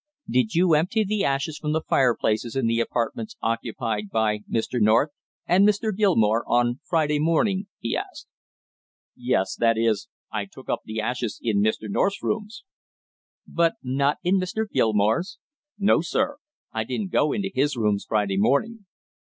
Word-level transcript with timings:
"Did 0.27 0.55
you 0.55 0.73
empty 0.73 1.03
the 1.03 1.23
ashes 1.23 1.59
from 1.59 1.73
the 1.73 1.83
fireplaces 1.87 2.55
in 2.55 2.65
the 2.65 2.79
apartments 2.79 3.35
occupied 3.39 4.09
by 4.09 4.39
Mr. 4.49 4.81
North 4.81 5.11
and 5.45 5.63
Mr. 5.63 5.95
Gilmore 5.95 6.43
on 6.49 6.79
Friday 6.83 7.19
morning?" 7.19 7.67
he 7.77 7.95
asked. 7.95 8.27
"Yes; 9.15 9.55
that 9.59 9.77
is, 9.77 10.07
I 10.31 10.45
took 10.51 10.69
up 10.71 10.79
the 10.85 10.99
ashes 10.99 11.39
in 11.43 11.59
Mr. 11.61 11.87
North's 11.87 12.23
rooms." 12.23 12.63
"But 13.45 13.73
not 13.83 14.17
in 14.23 14.39
Mr. 14.39 14.67
Gilmore's?" 14.67 15.37
"No, 15.77 16.01
sir, 16.01 16.37
I 16.71 16.83
didn't 16.83 17.11
go 17.11 17.31
into 17.31 17.51
his 17.53 17.77
rooms 17.77 18.03
Friday 18.09 18.37
morning." 18.37 18.87